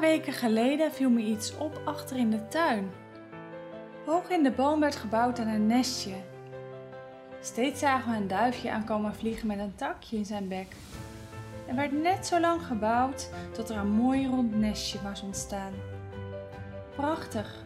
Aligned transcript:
weken 0.00 0.32
geleden 0.32 0.92
viel 0.92 1.10
me 1.10 1.20
iets 1.20 1.56
op 1.56 1.80
achter 1.84 2.16
in 2.16 2.30
de 2.30 2.48
tuin. 2.48 2.90
Hoog 4.06 4.28
in 4.28 4.42
de 4.42 4.50
boom 4.50 4.80
werd 4.80 4.96
gebouwd 4.96 5.38
aan 5.38 5.48
een 5.48 5.66
nestje. 5.66 6.14
Steeds 7.40 7.80
zagen 7.80 8.10
we 8.10 8.16
een 8.16 8.28
duifje 8.28 8.70
aankomen 8.70 9.14
vliegen 9.14 9.46
met 9.46 9.58
een 9.58 9.74
takje 9.74 10.16
in 10.16 10.24
zijn 10.24 10.48
bek. 10.48 10.66
Er 11.66 11.74
werd 11.74 12.02
net 12.02 12.26
zo 12.26 12.40
lang 12.40 12.62
gebouwd 12.66 13.30
tot 13.52 13.68
er 13.68 13.76
een 13.76 13.90
mooi 13.90 14.26
rond 14.26 14.54
nestje 14.54 14.98
was 15.02 15.22
ontstaan. 15.22 15.72
Prachtig 16.96 17.64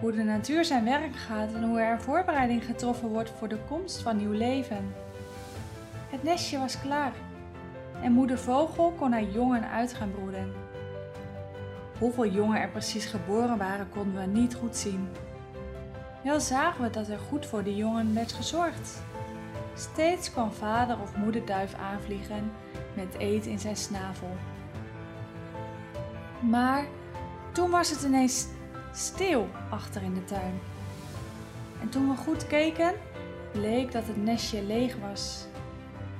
hoe 0.00 0.12
de 0.12 0.22
natuur 0.22 0.64
zijn 0.64 0.84
werk 0.84 1.16
gaat 1.16 1.52
en 1.52 1.62
hoe 1.62 1.80
er 1.80 2.00
voorbereiding 2.00 2.64
getroffen 2.64 3.08
wordt 3.08 3.30
voor 3.30 3.48
de 3.48 3.58
komst 3.68 4.02
van 4.02 4.16
nieuw 4.16 4.32
leven. 4.32 4.94
Het 6.10 6.22
nestje 6.22 6.58
was 6.58 6.80
klaar 6.80 7.12
en 8.02 8.12
moeder 8.12 8.38
vogel 8.38 8.92
kon 8.98 9.12
haar 9.12 9.30
jongen 9.30 9.68
uit 9.68 9.94
gaan 9.94 10.10
broeden. 10.10 10.65
Hoeveel 11.98 12.26
jongen 12.26 12.60
er 12.60 12.68
precies 12.68 13.04
geboren 13.04 13.58
waren 13.58 13.88
konden 13.88 14.20
we 14.20 14.26
niet 14.26 14.54
goed 14.54 14.76
zien. 14.76 15.08
Wel 16.22 16.40
zagen 16.40 16.82
we 16.82 16.90
dat 16.90 17.08
er 17.08 17.18
goed 17.18 17.46
voor 17.46 17.62
de 17.62 17.76
jongen 17.76 18.14
werd 18.14 18.32
gezorgd. 18.32 19.02
Steeds 19.74 20.30
kwam 20.30 20.52
vader 20.52 21.00
of 21.00 21.16
moeder 21.16 21.46
duif 21.46 21.74
aanvliegen 21.74 22.52
met 22.94 23.14
eten 23.18 23.50
in 23.50 23.58
zijn 23.58 23.76
snavel. 23.76 24.36
Maar 26.40 26.84
toen 27.52 27.70
was 27.70 27.90
het 27.90 28.02
ineens 28.02 28.46
stil 28.92 29.48
achter 29.70 30.02
in 30.02 30.14
de 30.14 30.24
tuin. 30.24 30.60
En 31.80 31.88
toen 31.88 32.10
we 32.10 32.16
goed 32.16 32.46
keken, 32.46 32.92
bleek 33.52 33.92
dat 33.92 34.06
het 34.06 34.24
nestje 34.24 34.62
leeg 34.62 34.96
was. 34.96 35.46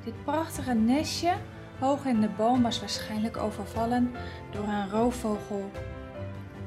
Dit 0.04 0.24
prachtige 0.24 0.74
nestje 0.74 1.32
hoog 1.78 2.04
in 2.04 2.20
de 2.20 2.28
boom 2.28 2.62
was 2.62 2.80
waarschijnlijk 2.80 3.36
overvallen 3.36 4.12
door 4.50 4.64
een 4.64 4.90
roofvogel. 4.90 5.70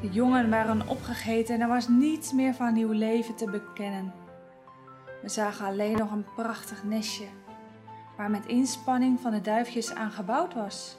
De 0.02 0.10
jongen 0.10 0.50
waren 0.50 0.88
opgegeten 0.88 1.56
en 1.56 1.62
er 1.62 1.68
was 1.68 1.88
niets 1.88 2.32
meer 2.32 2.54
van 2.54 2.74
nieuw 2.74 2.92
leven 2.92 3.36
te 3.36 3.50
bekennen. 3.50 4.14
We 5.22 5.30
zagen 5.30 5.66
alleen 5.66 5.98
nog 5.98 6.12
een 6.12 6.26
prachtig 6.36 6.84
nestje, 6.84 7.26
waar 8.18 8.30
met 8.30 8.46
inspanning 8.46 9.20
van 9.20 9.32
de 9.32 9.42
duifjes 9.42 9.94
aan 9.94 10.12
gebouwd 10.12 10.54
was. 10.54 10.98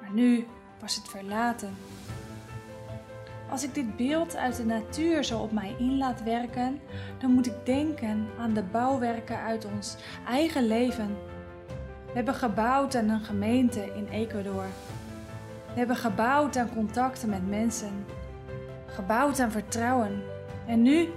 Maar 0.00 0.12
nu 0.12 0.46
was 0.80 0.96
het 0.96 1.08
verlaten. 1.08 1.76
Als 3.50 3.64
ik 3.64 3.74
dit 3.74 3.96
beeld 3.96 4.36
uit 4.36 4.56
de 4.56 4.64
natuur 4.64 5.24
zo 5.24 5.38
op 5.38 5.52
mij 5.52 5.74
in 5.78 5.98
laat 5.98 6.22
werken, 6.22 6.80
dan 7.18 7.30
moet 7.30 7.46
ik 7.46 7.66
denken 7.66 8.28
aan 8.38 8.52
de 8.52 8.62
bouwwerken 8.62 9.38
uit 9.38 9.66
ons 9.74 9.96
eigen 10.26 10.66
leven. 10.66 11.16
We 12.10 12.16
hebben 12.16 12.34
gebouwd 12.34 12.96
aan 12.96 13.08
een 13.08 13.24
gemeente 13.24 13.94
in 13.94 14.08
Ecuador. 14.08 14.64
We 15.72 15.78
hebben 15.78 15.96
gebouwd 15.96 16.56
aan 16.56 16.74
contacten 16.74 17.28
met 17.28 17.48
mensen. 17.48 18.04
Gebouwd 18.86 19.40
aan 19.40 19.50
vertrouwen. 19.50 20.22
En 20.66 20.82
nu? 20.82 21.08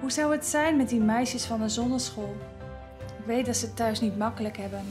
Hoe 0.00 0.10
zou 0.10 0.32
het 0.32 0.46
zijn 0.46 0.76
met 0.76 0.88
die 0.88 1.00
meisjes 1.00 1.44
van 1.44 1.60
de 1.60 1.68
zonneschool? 1.68 2.36
Ik 3.18 3.26
weet 3.26 3.46
dat 3.46 3.56
ze 3.56 3.66
het 3.66 3.76
thuis 3.76 4.00
niet 4.00 4.18
makkelijk 4.18 4.56
hebben. 4.56 4.82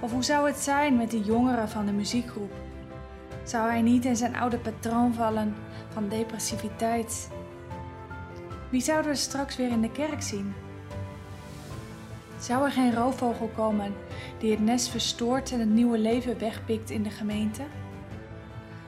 Of 0.00 0.12
hoe 0.12 0.24
zou 0.24 0.46
het 0.46 0.56
zijn 0.56 0.96
met 0.96 1.10
die 1.10 1.22
jongeren 1.24 1.68
van 1.68 1.86
de 1.86 1.92
muziekgroep? 1.92 2.52
Zou 3.42 3.68
hij 3.68 3.82
niet 3.82 4.04
in 4.04 4.16
zijn 4.16 4.36
oude 4.36 4.58
patroon 4.58 5.14
vallen 5.14 5.54
van 5.88 6.08
depressiviteit? 6.08 7.28
Wie 8.70 8.80
zouden 8.80 9.10
we 9.10 9.16
straks 9.16 9.56
weer 9.56 9.70
in 9.70 9.80
de 9.80 9.92
kerk 9.92 10.22
zien? 10.22 10.54
Zou 12.42 12.64
er 12.64 12.70
geen 12.70 12.94
roofvogel 12.94 13.50
komen 13.56 13.94
die 14.38 14.50
het 14.50 14.60
nest 14.60 14.88
verstoort 14.88 15.52
en 15.52 15.60
het 15.60 15.68
nieuwe 15.68 15.98
leven 15.98 16.38
wegpikt 16.38 16.90
in 16.90 17.02
de 17.02 17.10
gemeente? 17.10 17.62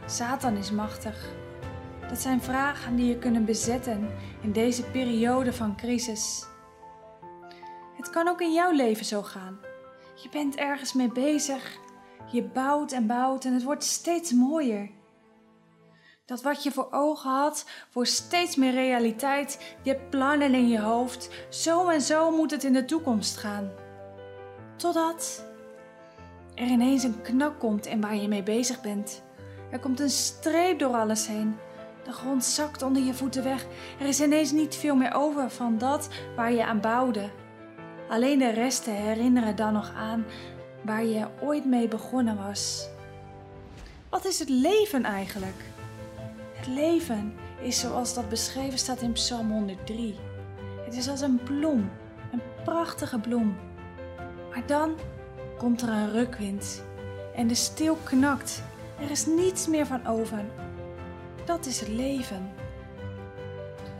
Satan 0.06 0.56
is 0.56 0.70
machtig. 0.70 1.28
Dat 2.08 2.18
zijn 2.18 2.42
vragen 2.42 2.96
die 2.96 3.06
je 3.06 3.18
kunnen 3.18 3.44
bezetten 3.44 4.08
in 4.40 4.52
deze 4.52 4.82
periode 4.82 5.52
van 5.52 5.76
crisis. 5.76 6.46
Het 7.96 8.10
kan 8.10 8.28
ook 8.28 8.40
in 8.40 8.52
jouw 8.52 8.72
leven 8.72 9.04
zo 9.04 9.22
gaan. 9.22 9.58
Je 10.22 10.28
bent 10.28 10.56
ergens 10.56 10.92
mee 10.92 11.12
bezig 11.12 11.82
je 12.34 12.42
bouwt 12.42 12.92
en 12.92 13.06
bouwt 13.06 13.44
en 13.44 13.52
het 13.52 13.62
wordt 13.62 13.84
steeds 13.84 14.32
mooier. 14.32 14.90
Dat 16.26 16.42
wat 16.42 16.62
je 16.62 16.72
voor 16.72 16.88
ogen 16.90 17.30
had, 17.30 17.66
wordt 17.92 18.10
steeds 18.10 18.56
meer 18.56 18.72
realiteit. 18.72 19.76
Je 19.82 19.96
plannen 20.10 20.54
in 20.54 20.68
je 20.68 20.80
hoofd. 20.80 21.30
Zo 21.48 21.88
en 21.88 22.00
zo 22.00 22.30
moet 22.30 22.50
het 22.50 22.64
in 22.64 22.72
de 22.72 22.84
toekomst 22.84 23.36
gaan. 23.36 23.70
Totdat 24.76 25.44
er 26.54 26.66
ineens 26.66 27.02
een 27.02 27.22
knak 27.22 27.58
komt 27.58 27.86
en 27.86 28.00
waar 28.00 28.16
je 28.16 28.28
mee 28.28 28.42
bezig 28.42 28.80
bent. 28.80 29.22
Er 29.70 29.78
komt 29.78 30.00
een 30.00 30.10
streep 30.10 30.78
door 30.78 30.94
alles 30.94 31.26
heen. 31.26 31.56
De 32.04 32.12
grond 32.12 32.44
zakt 32.44 32.82
onder 32.82 33.02
je 33.02 33.14
voeten 33.14 33.44
weg. 33.44 33.66
Er 34.00 34.06
is 34.06 34.20
ineens 34.20 34.52
niet 34.52 34.76
veel 34.76 34.96
meer 34.96 35.14
over 35.14 35.50
van 35.50 35.78
dat 35.78 36.08
waar 36.36 36.52
je 36.52 36.64
aan 36.64 36.80
bouwde. 36.80 37.30
Alleen 38.08 38.38
de 38.38 38.50
resten 38.50 38.94
herinneren 38.94 39.56
dan 39.56 39.72
nog 39.72 39.92
aan 39.96 40.24
waar 40.84 41.04
je 41.04 41.26
ooit 41.40 41.64
mee 41.64 41.88
begonnen 41.88 42.36
was. 42.36 42.88
Wat 44.08 44.24
is 44.24 44.38
het 44.38 44.48
leven 44.48 45.04
eigenlijk? 45.04 45.72
Leven 46.66 47.34
is 47.60 47.80
zoals 47.80 48.14
dat 48.14 48.28
beschreven 48.28 48.78
staat 48.78 49.00
in 49.00 49.12
Psalm 49.12 49.50
103. 49.50 50.14
Het 50.84 50.96
is 50.96 51.08
als 51.08 51.20
een 51.20 51.40
bloem, 51.44 51.90
een 52.32 52.42
prachtige 52.64 53.18
bloem. 53.18 53.56
Maar 54.50 54.66
dan 54.66 54.94
komt 55.58 55.82
er 55.82 55.88
een 55.88 56.10
rukwind 56.10 56.84
en 57.34 57.46
de 57.46 57.54
stil 57.54 57.98
knakt. 58.04 58.62
Er 59.00 59.10
is 59.10 59.26
niets 59.26 59.66
meer 59.66 59.86
van 59.86 60.06
over. 60.06 60.44
Dat 61.44 61.66
is 61.66 61.80
het 61.80 61.88
leven. 61.88 62.52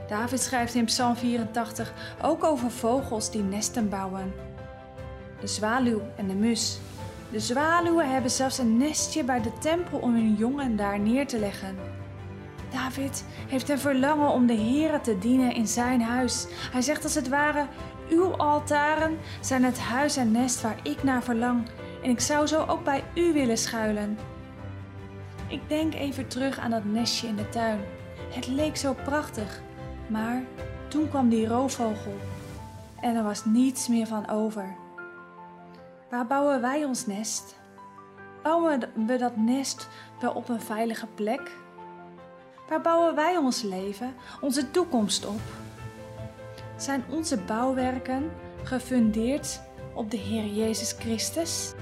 David 0.08 0.40
schrijft 0.40 0.74
in 0.74 0.84
Psalm 0.84 1.16
84 1.16 2.16
ook 2.22 2.44
over 2.44 2.70
vogels 2.70 3.30
die 3.30 3.42
nesten 3.42 3.88
bouwen 3.88 4.32
de 5.44 5.50
zwaluw 5.50 6.02
en 6.16 6.26
de 6.26 6.34
mus. 6.34 6.78
De 7.30 7.40
zwaluwen 7.40 8.10
hebben 8.10 8.30
zelfs 8.30 8.58
een 8.58 8.76
nestje 8.76 9.24
bij 9.24 9.42
de 9.42 9.52
tempel 9.60 9.98
om 9.98 10.14
hun 10.14 10.34
jongen 10.34 10.76
daar 10.76 10.98
neer 10.98 11.26
te 11.26 11.38
leggen. 11.38 11.76
David 12.74 13.24
heeft 13.48 13.68
een 13.68 13.78
verlangen 13.78 14.28
om 14.28 14.46
de 14.46 14.56
Heere 14.56 15.00
te 15.00 15.18
dienen 15.18 15.54
in 15.54 15.66
zijn 15.66 16.02
huis. 16.02 16.46
Hij 16.72 16.82
zegt 16.82 17.04
als 17.04 17.14
het 17.14 17.28
ware: 17.28 17.66
Uw 18.10 18.36
altaren 18.36 19.18
zijn 19.40 19.64
het 19.64 19.78
huis 19.78 20.16
en 20.16 20.32
nest 20.32 20.60
waar 20.60 20.78
ik 20.82 21.02
naar 21.02 21.22
verlang, 21.22 21.68
en 22.02 22.10
ik 22.10 22.20
zou 22.20 22.46
zo 22.46 22.64
ook 22.66 22.84
bij 22.84 23.04
u 23.14 23.32
willen 23.32 23.58
schuilen. 23.58 24.18
Ik 25.48 25.68
denk 25.68 25.94
even 25.94 26.28
terug 26.28 26.58
aan 26.58 26.70
dat 26.70 26.84
nestje 26.84 27.26
in 27.26 27.36
de 27.36 27.48
tuin. 27.48 27.80
Het 28.30 28.46
leek 28.46 28.76
zo 28.76 28.94
prachtig, 29.04 29.60
maar 30.06 30.42
toen 30.88 31.08
kwam 31.08 31.28
die 31.28 31.46
roofvogel 31.46 32.16
en 33.00 33.16
er 33.16 33.22
was 33.22 33.44
niets 33.44 33.88
meer 33.88 34.06
van 34.06 34.28
over. 34.28 34.76
Waar 36.10 36.26
bouwen 36.26 36.60
wij 36.60 36.84
ons 36.84 37.06
nest? 37.06 37.56
Bouwen 38.42 38.80
we 39.06 39.16
dat 39.16 39.36
nest 39.36 39.88
wel 40.20 40.32
op 40.32 40.48
een 40.48 40.60
veilige 40.60 41.06
plek? 41.06 41.62
Waar 42.68 42.80
bouwen 42.80 43.14
wij 43.14 43.36
ons 43.36 43.62
leven, 43.62 44.14
onze 44.40 44.70
toekomst 44.70 45.26
op? 45.26 45.40
Zijn 46.76 47.04
onze 47.10 47.36
bouwwerken 47.38 48.30
gefundeerd 48.62 49.60
op 49.94 50.10
de 50.10 50.16
Heer 50.16 50.46
Jezus 50.46 50.92
Christus? 50.98 51.72